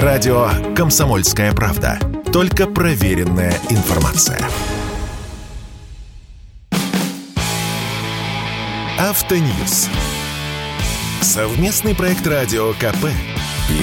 Радио 0.00 0.48
«Комсомольская 0.74 1.52
правда». 1.52 1.98
Только 2.32 2.66
проверенная 2.66 3.52
информация. 3.68 4.40
Автоньюз. 8.98 9.90
Совместный 11.20 11.94
проект 11.94 12.26
радио 12.26 12.72
КП. 12.72 13.10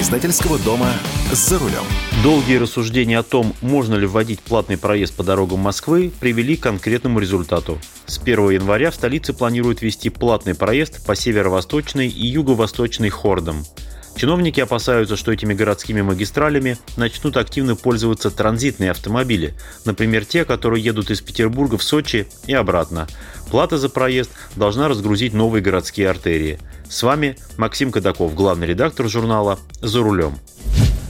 Издательского 0.00 0.58
дома 0.58 0.88
«За 1.30 1.60
рулем». 1.60 1.84
Долгие 2.24 2.56
рассуждения 2.56 3.20
о 3.20 3.22
том, 3.22 3.54
можно 3.60 3.94
ли 3.94 4.04
вводить 4.04 4.40
платный 4.40 4.78
проезд 4.78 5.14
по 5.14 5.22
дорогам 5.22 5.60
Москвы, 5.60 6.10
привели 6.18 6.56
к 6.56 6.64
конкретному 6.64 7.20
результату. 7.20 7.78
С 8.06 8.18
1 8.18 8.50
января 8.50 8.90
в 8.90 8.96
столице 8.96 9.32
планируют 9.32 9.80
ввести 9.80 10.10
платный 10.10 10.56
проезд 10.56 11.06
по 11.06 11.14
северо-восточной 11.14 12.08
и 12.08 12.26
юго-восточной 12.26 13.10
хордам. 13.10 13.64
Чиновники 14.16 14.60
опасаются, 14.60 15.16
что 15.16 15.32
этими 15.32 15.54
городскими 15.54 16.02
магистралями 16.02 16.76
начнут 16.96 17.36
активно 17.36 17.76
пользоваться 17.76 18.30
транзитные 18.30 18.90
автомобили, 18.90 19.54
например, 19.84 20.24
те, 20.24 20.44
которые 20.44 20.84
едут 20.84 21.10
из 21.10 21.20
Петербурга 21.20 21.78
в 21.78 21.82
Сочи 21.82 22.26
и 22.46 22.52
обратно. 22.52 23.08
Плата 23.50 23.78
за 23.78 23.88
проезд 23.88 24.30
должна 24.56 24.88
разгрузить 24.88 25.32
новые 25.32 25.62
городские 25.62 26.10
артерии. 26.10 26.58
С 26.88 27.02
вами 27.02 27.36
Максим 27.56 27.92
Кадаков, 27.92 28.34
главный 28.34 28.66
редактор 28.66 29.08
журнала 29.08 29.58
«За 29.80 30.00
рулем». 30.00 30.38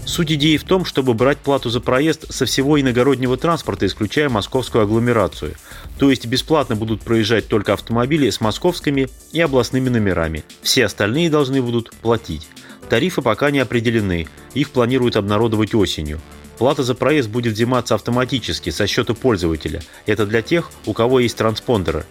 Суть 0.06 0.32
идеи 0.32 0.56
в 0.56 0.64
том, 0.64 0.84
чтобы 0.84 1.14
брать 1.14 1.38
плату 1.38 1.70
за 1.70 1.80
проезд 1.80 2.32
со 2.32 2.44
всего 2.44 2.80
иногороднего 2.80 3.36
транспорта, 3.36 3.86
исключая 3.86 4.28
московскую 4.28 4.82
агломерацию. 4.82 5.54
То 5.98 6.10
есть 6.10 6.26
бесплатно 6.26 6.74
будут 6.74 7.02
проезжать 7.02 7.46
только 7.46 7.74
автомобили 7.74 8.28
с 8.28 8.40
московскими 8.40 9.08
и 9.32 9.40
областными 9.40 9.88
номерами. 9.88 10.42
Все 10.62 10.86
остальные 10.86 11.30
должны 11.30 11.62
будут 11.62 11.92
платить. 12.02 12.48
Тарифы 12.90 13.22
пока 13.22 13.52
не 13.52 13.60
определены, 13.60 14.26
их 14.52 14.70
планируют 14.70 15.14
обнародовать 15.14 15.74
осенью. 15.74 16.20
Плата 16.58 16.82
за 16.82 16.96
проезд 16.96 17.28
будет 17.28 17.52
взиматься 17.52 17.94
автоматически 17.94 18.70
со 18.70 18.88
счета 18.88 19.14
пользователя. 19.14 19.80
Это 20.06 20.26
для 20.26 20.42
тех, 20.42 20.72
у 20.86 20.92
кого 20.92 21.20
есть 21.20 21.36
транспондеры. 21.36 22.04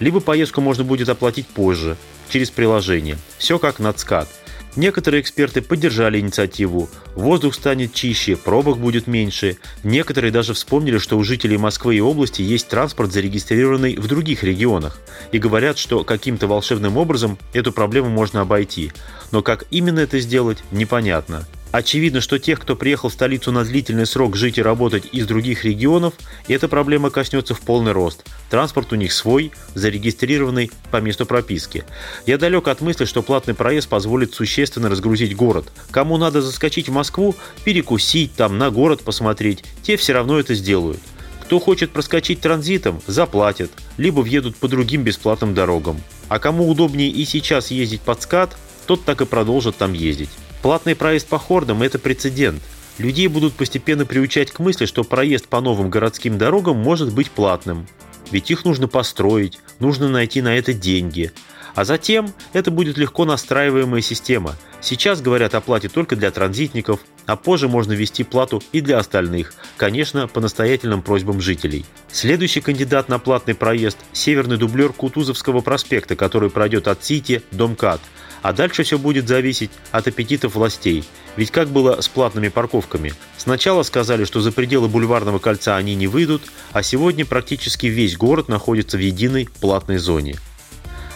Либо 0.00 0.20
поездку 0.20 0.62
можно 0.62 0.84
будет 0.84 1.10
оплатить 1.10 1.46
позже, 1.46 1.98
через 2.30 2.50
приложение. 2.50 3.18
Все 3.36 3.58
как 3.58 3.78
на 3.78 3.92
ЦКАД. 3.92 4.26
Некоторые 4.74 5.20
эксперты 5.20 5.60
поддержали 5.60 6.18
инициативу. 6.18 6.88
Воздух 7.14 7.54
станет 7.54 7.92
чище, 7.92 8.36
пробок 8.36 8.78
будет 8.78 9.06
меньше. 9.06 9.58
Некоторые 9.84 10.32
даже 10.32 10.54
вспомнили, 10.54 10.96
что 10.96 11.18
у 11.18 11.24
жителей 11.24 11.58
Москвы 11.58 11.96
и 11.96 12.00
области 12.00 12.40
есть 12.40 12.68
транспорт, 12.68 13.12
зарегистрированный 13.12 13.96
в 13.96 14.06
других 14.06 14.42
регионах. 14.42 14.98
И 15.30 15.38
говорят, 15.38 15.76
что 15.76 16.04
каким-то 16.04 16.46
волшебным 16.46 16.96
образом 16.96 17.38
эту 17.52 17.70
проблему 17.70 18.08
можно 18.08 18.40
обойти. 18.40 18.92
Но 19.30 19.42
как 19.42 19.64
именно 19.70 20.00
это 20.00 20.18
сделать, 20.20 20.58
непонятно. 20.70 21.46
Очевидно, 21.72 22.20
что 22.20 22.38
тех, 22.38 22.60
кто 22.60 22.76
приехал 22.76 23.08
в 23.08 23.14
столицу 23.14 23.50
на 23.50 23.64
длительный 23.64 24.04
срок 24.04 24.36
жить 24.36 24.58
и 24.58 24.62
работать 24.62 25.04
из 25.10 25.26
других 25.26 25.64
регионов, 25.64 26.12
эта 26.46 26.68
проблема 26.68 27.08
коснется 27.08 27.54
в 27.54 27.62
полный 27.62 27.92
рост. 27.92 28.26
Транспорт 28.50 28.92
у 28.92 28.96
них 28.96 29.10
свой, 29.10 29.52
зарегистрированный 29.74 30.70
по 30.90 30.98
месту 30.98 31.24
прописки. 31.24 31.84
Я 32.26 32.36
далек 32.36 32.68
от 32.68 32.82
мысли, 32.82 33.06
что 33.06 33.22
платный 33.22 33.54
проезд 33.54 33.88
позволит 33.88 34.34
существенно 34.34 34.90
разгрузить 34.90 35.34
город. 35.34 35.72
Кому 35.90 36.18
надо 36.18 36.42
заскочить 36.42 36.90
в 36.90 36.92
Москву, 36.92 37.34
перекусить, 37.64 38.34
там 38.34 38.58
на 38.58 38.70
город 38.70 39.00
посмотреть, 39.00 39.64
те 39.82 39.96
все 39.96 40.12
равно 40.12 40.38
это 40.38 40.54
сделают. 40.54 41.00
Кто 41.40 41.58
хочет 41.58 41.90
проскочить 41.90 42.40
транзитом, 42.40 43.00
заплатят, 43.06 43.70
либо 43.96 44.20
въедут 44.20 44.56
по 44.56 44.68
другим 44.68 45.04
бесплатным 45.04 45.54
дорогам. 45.54 46.02
А 46.28 46.38
кому 46.38 46.68
удобнее 46.68 47.08
и 47.08 47.24
сейчас 47.24 47.70
ездить 47.70 48.02
под 48.02 48.20
скат, 48.20 48.58
тот 48.86 49.06
так 49.06 49.22
и 49.22 49.26
продолжит 49.26 49.76
там 49.76 49.94
ездить. 49.94 50.30
Платный 50.62 50.94
проезд 50.94 51.26
по 51.26 51.40
хордам– 51.40 51.82
это 51.84 51.98
прецедент. 51.98 52.62
Людей 52.98 53.26
будут 53.26 53.52
постепенно 53.54 54.06
приучать 54.06 54.52
к 54.52 54.60
мысли, 54.60 54.86
что 54.86 55.02
проезд 55.02 55.48
по 55.48 55.60
новым 55.60 55.90
городским 55.90 56.38
дорогам 56.38 56.76
может 56.76 57.12
быть 57.12 57.32
платным. 57.32 57.88
Ведь 58.30 58.50
их 58.52 58.64
нужно 58.64 58.86
построить, 58.86 59.58
нужно 59.80 60.08
найти 60.08 60.40
на 60.40 60.56
это 60.56 60.72
деньги. 60.72 61.32
А 61.74 61.84
затем 61.84 62.32
это 62.52 62.70
будет 62.70 62.96
легко 62.96 63.24
настраиваемая 63.24 64.02
система. 64.02 64.54
Сейчас 64.80 65.20
говорят 65.20 65.54
о 65.56 65.60
плате 65.60 65.88
только 65.88 66.14
для 66.14 66.30
транзитников, 66.30 67.00
а 67.26 67.34
позже 67.34 67.68
можно 67.68 67.92
ввести 67.92 68.22
плату 68.22 68.62
и 68.72 68.80
для 68.80 68.98
остальных, 68.98 69.54
конечно, 69.76 70.28
по 70.28 70.40
настоятельным 70.40 71.02
просьбам 71.02 71.40
жителей. 71.40 71.84
Следующий 72.10 72.60
кандидат 72.60 73.08
на 73.08 73.18
платный 73.18 73.54
проезд– 73.54 73.98
северный 74.12 74.58
дублер 74.58 74.92
Кутузовского 74.92 75.60
проспекта, 75.60 76.14
который 76.14 76.50
пройдет 76.50 76.86
от 76.86 77.02
Сити 77.02 77.42
до 77.50 77.66
МКАД– 77.66 78.00
а 78.42 78.52
дальше 78.52 78.82
все 78.82 78.98
будет 78.98 79.28
зависеть 79.28 79.70
от 79.90 80.08
аппетитов 80.08 80.54
властей. 80.54 81.04
Ведь 81.36 81.50
как 81.50 81.68
было 81.68 82.00
с 82.00 82.08
платными 82.08 82.48
парковками? 82.48 83.14
Сначала 83.38 83.82
сказали, 83.82 84.24
что 84.24 84.40
за 84.40 84.52
пределы 84.52 84.88
бульварного 84.88 85.38
кольца 85.38 85.76
они 85.76 85.94
не 85.94 86.06
выйдут, 86.06 86.42
а 86.72 86.82
сегодня 86.82 87.24
практически 87.24 87.86
весь 87.86 88.16
город 88.16 88.48
находится 88.48 88.96
в 88.96 89.00
единой 89.00 89.48
платной 89.60 89.98
зоне. 89.98 90.36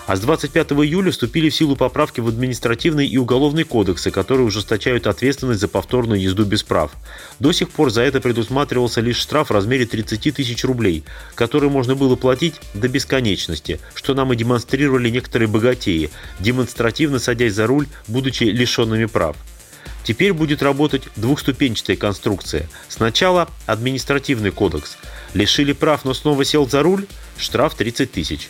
А 0.06 0.14
с 0.14 0.20
25 0.20 0.72
июля 0.72 1.10
вступили 1.10 1.48
в 1.48 1.54
силу 1.54 1.74
поправки 1.74 2.20
в 2.20 2.28
административный 2.28 3.08
и 3.08 3.18
уголовный 3.18 3.64
кодексы, 3.64 4.12
которые 4.12 4.46
ужесточают 4.46 5.08
ответственность 5.08 5.60
за 5.60 5.66
повторную 5.66 6.20
езду 6.20 6.44
без 6.44 6.62
прав. 6.62 6.92
До 7.40 7.50
сих 7.50 7.70
пор 7.70 7.90
за 7.90 8.02
это 8.02 8.20
предусматривался 8.20 9.00
лишь 9.00 9.16
штраф 9.16 9.48
в 9.48 9.52
размере 9.52 9.84
30 9.84 10.34
тысяч 10.34 10.64
рублей, 10.64 11.02
который 11.34 11.70
можно 11.70 11.96
было 11.96 12.14
платить 12.14 12.54
до 12.72 12.86
бесконечности, 12.86 13.80
что 13.94 14.14
нам 14.14 14.32
и 14.32 14.36
демонстрировали 14.36 15.10
некоторые 15.10 15.48
богатеи, 15.48 16.10
демонстративно 16.38 17.18
садясь 17.18 17.54
за 17.54 17.66
руль, 17.66 17.88
будучи 18.06 18.44
лишенными 18.44 19.06
прав. 19.06 19.36
Теперь 20.04 20.32
будет 20.32 20.62
работать 20.62 21.02
двухступенчатая 21.16 21.96
конструкция. 21.96 22.68
Сначала 22.88 23.48
административный 23.66 24.52
кодекс. 24.52 24.98
Лишили 25.34 25.72
прав, 25.72 26.04
но 26.04 26.14
снова 26.14 26.44
сел 26.44 26.68
за 26.68 26.84
руль– 26.84 27.06
штраф 27.38 27.74
30 27.74 28.12
тысяч. 28.12 28.48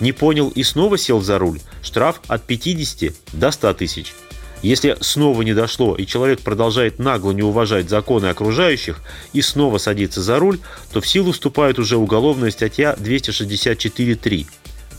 Не 0.00 0.12
понял 0.12 0.48
и 0.50 0.62
снова 0.62 0.98
сел 0.98 1.20
за 1.20 1.38
руль, 1.38 1.60
штраф 1.82 2.20
от 2.28 2.42
50 2.42 3.12
до 3.32 3.50
100 3.50 3.74
тысяч. 3.74 4.14
Если 4.62 4.96
снова 5.00 5.42
не 5.42 5.54
дошло 5.54 5.94
и 5.96 6.06
человек 6.06 6.40
продолжает 6.40 6.98
нагло 6.98 7.30
не 7.32 7.42
уважать 7.42 7.88
законы 7.88 8.26
окружающих 8.26 9.00
и 9.32 9.42
снова 9.42 9.78
садится 9.78 10.22
за 10.22 10.38
руль, 10.38 10.58
то 10.92 11.00
в 11.00 11.06
силу 11.06 11.32
вступает 11.32 11.78
уже 11.78 11.96
уголовная 11.96 12.50
статья 12.50 12.96
264.3. 12.98 14.46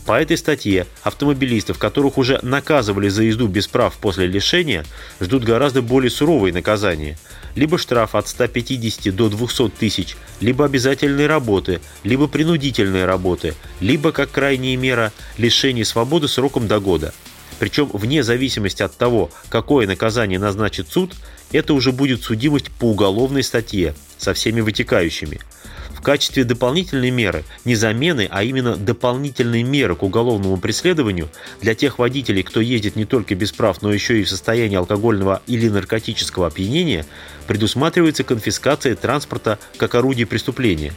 По 0.06 0.18
этой 0.18 0.38
статье 0.38 0.86
автомобилистов, 1.02 1.76
которых 1.76 2.16
уже 2.16 2.38
наказывали 2.42 3.10
за 3.10 3.24
езду 3.24 3.46
без 3.46 3.68
прав 3.68 3.94
после 4.00 4.26
лишения, 4.26 4.86
ждут 5.20 5.44
гораздо 5.44 5.82
более 5.82 6.10
суровые 6.10 6.54
наказания. 6.54 7.18
Либо 7.58 7.76
штраф 7.76 8.14
от 8.14 8.28
150 8.28 9.12
до 9.16 9.28
200 9.28 9.70
тысяч, 9.70 10.16
либо 10.38 10.64
обязательные 10.64 11.26
работы, 11.26 11.80
либо 12.04 12.28
принудительные 12.28 13.04
работы, 13.04 13.56
либо, 13.80 14.12
как 14.12 14.30
крайняя 14.30 14.76
мера, 14.76 15.12
лишение 15.38 15.84
свободы 15.84 16.28
сроком 16.28 16.68
до 16.68 16.78
года. 16.78 17.12
Причем 17.58 17.90
вне 17.92 18.22
зависимости 18.22 18.84
от 18.84 18.96
того, 18.96 19.32
какое 19.48 19.88
наказание 19.88 20.38
назначит 20.38 20.86
суд, 20.88 21.16
это 21.50 21.74
уже 21.74 21.90
будет 21.90 22.22
судимость 22.22 22.70
по 22.70 22.84
уголовной 22.84 23.42
статье 23.42 23.96
со 24.18 24.34
всеми 24.34 24.60
вытекающими– 24.60 25.40
в 25.98 26.00
качестве 26.00 26.44
дополнительной 26.44 27.10
меры, 27.10 27.44
не 27.64 27.74
замены, 27.74 28.28
а 28.30 28.44
именно 28.44 28.76
дополнительной 28.76 29.64
меры 29.64 29.96
к 29.96 30.04
уголовному 30.04 30.56
преследованию 30.56 31.28
для 31.60 31.74
тех 31.74 31.98
водителей, 31.98 32.44
кто 32.44 32.60
ездит 32.60 32.94
не 32.94 33.04
только 33.04 33.34
без 33.34 33.50
прав, 33.50 33.82
но 33.82 33.92
еще 33.92 34.20
и 34.20 34.22
в 34.24 34.28
состоянии 34.28 34.76
алкогольного 34.76 35.42
или 35.48 35.68
наркотического 35.68 36.46
опьянения, 36.46 37.04
предусматривается 37.48 38.22
конфискация 38.22 38.94
транспорта 38.94 39.58
как 39.76 39.96
орудие 39.96 40.26
преступления. 40.26 40.92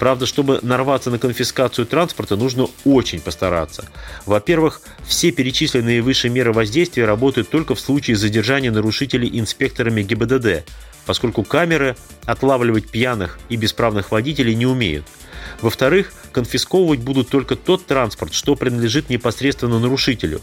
Правда, 0.00 0.24
чтобы 0.24 0.60
нарваться 0.62 1.10
на 1.10 1.18
конфискацию 1.18 1.86
транспорта, 1.86 2.34
нужно 2.34 2.68
очень 2.86 3.20
постараться. 3.20 3.84
Во-первых, 4.24 4.80
все 5.06 5.30
перечисленные 5.30 6.00
выше 6.00 6.30
меры 6.30 6.54
воздействия 6.54 7.04
работают 7.04 7.50
только 7.50 7.74
в 7.74 7.80
случае 7.80 8.16
задержания 8.16 8.72
нарушителей 8.72 9.28
инспекторами 9.38 10.02
ГИБДД, 10.02 10.64
поскольку 11.04 11.42
камеры 11.42 11.96
отлавливать 12.24 12.88
пьяных 12.88 13.38
и 13.50 13.56
бесправных 13.56 14.10
водителей 14.10 14.54
не 14.54 14.64
умеют. 14.64 15.04
Во-вторых, 15.60 16.14
конфисковывать 16.32 17.00
будут 17.00 17.28
только 17.28 17.54
тот 17.54 17.84
транспорт, 17.84 18.32
что 18.32 18.56
принадлежит 18.56 19.10
непосредственно 19.10 19.78
нарушителю. 19.78 20.40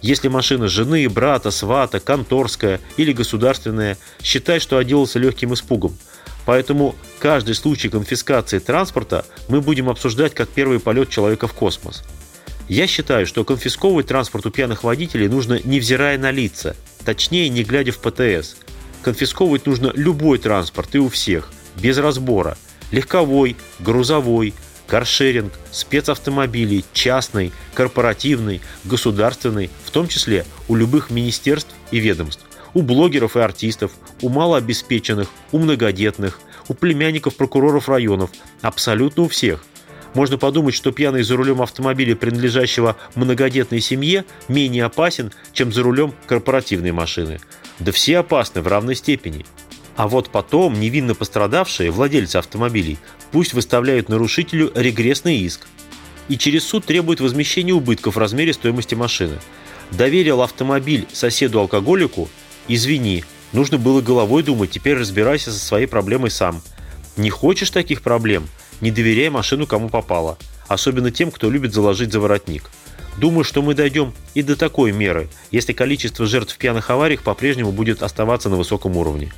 Если 0.00 0.28
машина 0.28 0.66
жены, 0.66 1.06
брата, 1.10 1.50
свата, 1.50 2.00
конторская 2.00 2.80
или 2.96 3.12
государственная, 3.12 3.98
считай, 4.22 4.60
что 4.60 4.78
отделался 4.78 5.18
легким 5.18 5.52
испугом. 5.52 5.94
Поэтому 6.46 6.94
каждый 7.18 7.54
случай 7.54 7.88
конфискации 7.88 8.58
транспорта 8.58 9.24
мы 9.48 9.60
будем 9.60 9.88
обсуждать 9.88 10.34
как 10.34 10.48
первый 10.48 10.80
полет 10.80 11.08
человека 11.08 11.48
в 11.48 11.52
космос. 11.54 12.04
Я 12.68 12.86
считаю, 12.86 13.26
что 13.26 13.44
конфисковывать 13.44 14.06
транспорт 14.06 14.46
у 14.46 14.50
пьяных 14.50 14.84
водителей 14.84 15.28
нужно 15.28 15.60
невзирая 15.64 16.18
на 16.18 16.30
лица, 16.30 16.76
точнее 17.04 17.48
не 17.48 17.62
глядя 17.62 17.92
в 17.92 17.98
ПТС– 17.98 18.56
конфисковывать 19.04 19.66
нужно 19.66 19.92
любой 19.94 20.38
транспорт 20.38 20.94
и 20.94 20.98
у 20.98 21.08
всех, 21.08 21.52
без 21.76 21.98
разбора. 21.98 22.56
Легковой, 22.90 23.56
грузовой, 23.78 24.54
каршеринг, 24.86 25.52
спецавтомобилей, 25.70 26.84
частный, 26.92 27.52
корпоративный, 27.74 28.60
государственный, 28.84 29.70
в 29.84 29.90
том 29.90 30.08
числе 30.08 30.44
у 30.68 30.74
любых 30.74 31.10
министерств 31.10 31.70
и 31.90 31.98
ведомств. 31.98 32.44
У 32.74 32.82
блогеров 32.82 33.36
и 33.36 33.40
артистов, 33.40 33.92
у 34.20 34.28
малообеспеченных, 34.28 35.28
у 35.52 35.58
многодетных, 35.58 36.40
у 36.68 36.74
племянников 36.74 37.36
прокуроров 37.36 37.88
районов, 37.88 38.30
абсолютно 38.60 39.22
у 39.22 39.28
всех. 39.28 39.64
Можно 40.14 40.38
подумать, 40.38 40.74
что 40.74 40.92
пьяный 40.92 41.22
за 41.22 41.36
рулем 41.36 41.60
автомобиля, 41.60 42.14
принадлежащего 42.14 42.96
многодетной 43.14 43.80
семье, 43.80 44.24
менее 44.48 44.84
опасен, 44.84 45.32
чем 45.52 45.72
за 45.72 45.82
рулем 45.82 46.14
корпоративной 46.26 46.92
машины. 46.92 47.40
Да 47.80 47.90
все 47.90 48.18
опасны 48.18 48.62
в 48.62 48.68
равной 48.68 48.94
степени. 48.94 49.44
А 49.96 50.06
вот 50.06 50.30
потом 50.30 50.78
невинно 50.78 51.14
пострадавшие, 51.14 51.90
владельцы 51.90 52.36
автомобилей, 52.36 52.98
пусть 53.32 53.54
выставляют 53.54 54.08
нарушителю 54.08 54.72
регрессный 54.74 55.38
иск. 55.38 55.66
И 56.28 56.38
через 56.38 56.64
суд 56.64 56.84
требуют 56.84 57.20
возмещения 57.20 57.74
убытков 57.74 58.14
в 58.14 58.18
размере 58.18 58.52
стоимости 58.52 58.94
машины. 58.94 59.38
Доверил 59.90 60.42
автомобиль 60.42 61.06
соседу-алкоголику– 61.12 62.28
Извини, 62.68 63.24
нужно 63.52 63.78
было 63.78 64.00
головой 64.00 64.42
думать, 64.42 64.70
теперь 64.70 64.96
разбирайся 64.96 65.52
со 65.52 65.58
своей 65.58 65.86
проблемой 65.86 66.30
сам. 66.30 66.62
Не 67.16 67.30
хочешь 67.30 67.70
таких 67.70 68.02
проблем? 68.02 68.48
Не 68.80 68.90
доверяй 68.90 69.28
машину 69.28 69.66
кому 69.66 69.88
попало. 69.88 70.38
Особенно 70.66 71.10
тем, 71.10 71.30
кто 71.30 71.50
любит 71.50 71.74
заложить 71.74 72.12
за 72.12 72.20
воротник. 72.20 72.70
Думаю, 73.18 73.44
что 73.44 73.62
мы 73.62 73.74
дойдем 73.74 74.12
и 74.34 74.42
до 74.42 74.56
такой 74.56 74.92
меры, 74.92 75.28
если 75.50 75.72
количество 75.72 76.26
жертв 76.26 76.54
в 76.54 76.58
пьяных 76.58 76.90
авариях 76.90 77.22
по-прежнему 77.22 77.70
будет 77.70 78.02
оставаться 78.02 78.48
на 78.48 78.56
высоком 78.56 78.96
уровне. 78.96 79.32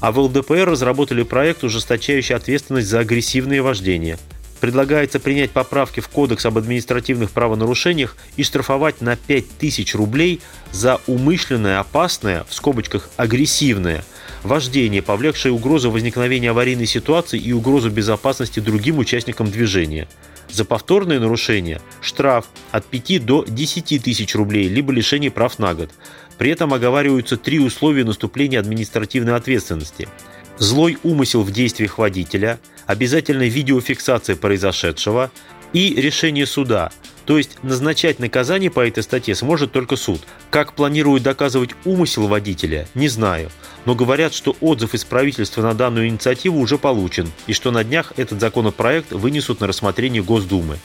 А 0.00 0.12
в 0.12 0.18
ЛДПР 0.18 0.66
разработали 0.66 1.22
проект, 1.22 1.64
ужесточающий 1.64 2.34
ответственность 2.34 2.88
за 2.88 3.00
агрессивное 3.00 3.62
вождение– 3.62 4.18
Предлагается 4.60 5.20
принять 5.20 5.52
поправки 5.52 6.00
в 6.00 6.08
Кодекс 6.08 6.44
об 6.44 6.58
административных 6.58 7.30
правонарушениях 7.30 8.16
и 8.36 8.42
штрафовать 8.42 9.00
на 9.00 9.16
5000 9.16 9.94
рублей 9.94 10.40
за 10.72 11.00
умышленное, 11.06 11.78
опасное, 11.78 12.44
в 12.48 12.54
скобочках 12.54 13.08
агрессивное, 13.16 14.04
вождение, 14.42 15.00
повлекшее 15.00 15.52
угрозу 15.52 15.90
возникновения 15.90 16.50
аварийной 16.50 16.86
ситуации 16.86 17.38
и 17.38 17.52
угрозу 17.52 17.90
безопасности 17.90 18.58
другим 18.58 18.98
участникам 18.98 19.48
движения. 19.50 20.08
За 20.50 20.64
повторное 20.64 21.20
нарушение– 21.20 21.80
штраф 22.00 22.46
от 22.72 22.84
5 22.86 23.24
до 23.24 23.44
10 23.46 24.02
тысяч 24.02 24.34
рублей, 24.34 24.66
либо 24.68 24.92
лишение 24.92 25.30
прав 25.30 25.58
на 25.58 25.74
год. 25.74 25.90
При 26.36 26.50
этом 26.50 26.72
оговариваются 26.72 27.36
три 27.36 27.60
условия 27.60 28.04
наступления 28.04 28.58
административной 28.58 29.36
ответственности– 29.36 30.08
злой 30.58 30.98
умысел 31.02 31.42
в 31.42 31.50
действиях 31.50 31.98
водителя, 31.98 32.58
обязательная 32.88 33.48
видеофиксация 33.48 34.34
произошедшего 34.34 35.30
и 35.72 35.94
решение 35.94 36.46
суда. 36.46 36.90
То 37.26 37.36
есть 37.36 37.62
назначать 37.62 38.18
наказание 38.18 38.70
по 38.70 38.80
этой 38.80 39.02
статье 39.02 39.34
сможет 39.34 39.70
только 39.70 39.96
суд. 39.96 40.22
Как 40.50 40.72
планируют 40.72 41.22
доказывать 41.22 41.72
умысел 41.84 42.26
водителя, 42.26 42.88
не 42.94 43.08
знаю. 43.08 43.50
Но 43.84 43.94
говорят, 43.94 44.32
что 44.32 44.56
отзыв 44.60 44.94
из 44.94 45.04
правительства 45.04 45.60
на 45.60 45.74
данную 45.74 46.08
инициативу 46.08 46.58
уже 46.58 46.78
получен, 46.78 47.30
и 47.46 47.52
что 47.52 47.70
на 47.70 47.84
днях 47.84 48.14
этот 48.16 48.40
законопроект 48.40 49.12
вынесут 49.12 49.60
на 49.60 49.66
рассмотрение 49.66 50.22
Госдумы. 50.22 50.78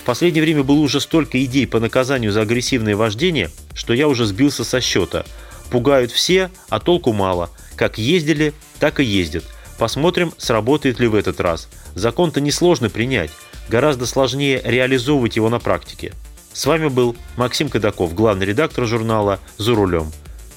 В 0.00 0.06
последнее 0.06 0.42
время 0.42 0.62
было 0.62 0.80
уже 0.80 1.00
столько 1.00 1.42
идей 1.44 1.66
по 1.66 1.78
наказанию 1.78 2.32
за 2.32 2.40
агрессивное 2.40 2.96
вождение, 2.96 3.50
что 3.74 3.92
я 3.92 4.08
уже 4.08 4.24
сбился 4.24 4.64
со 4.64 4.80
счета. 4.80 5.26
Пугают 5.70 6.10
все, 6.10 6.50
а 6.70 6.80
толку 6.80 7.12
мало. 7.12 7.50
Как 7.76 7.98
ездили, 7.98 8.54
так 8.78 9.00
и 9.00 9.04
ездят. 9.04 9.44
Посмотрим, 9.78 10.32
сработает 10.38 11.00
ли 11.00 11.08
в 11.08 11.14
этот 11.14 11.40
раз. 11.40 11.68
Закон-то 11.94 12.40
несложно 12.40 12.90
принять, 12.90 13.30
гораздо 13.68 14.06
сложнее 14.06 14.60
реализовывать 14.64 15.36
его 15.36 15.48
на 15.48 15.58
практике. 15.58 16.12
С 16.52 16.66
вами 16.66 16.88
был 16.88 17.16
Максим 17.36 17.68
Кадаков, 17.68 18.14
главный 18.14 18.46
редактор 18.46 18.86
журнала 18.86 19.40
«За 19.58 19.74
рулем». 19.74 20.12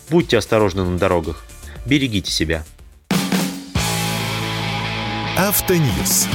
Будьте 0.10 0.38
осторожны 0.38 0.84
на 0.84 0.98
дорогах. 0.98 1.44
Берегите 1.86 2.32
себя. 2.32 2.64
Автоньюз. 5.38 6.28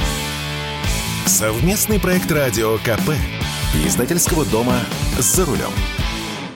Совместный 1.25 1.99
проект 1.99 2.31
радио 2.31 2.77
КП. 2.79 3.11
Издательского 3.85 4.45
дома 4.45 4.79
«За 5.17 5.45
рулем». 5.45 5.71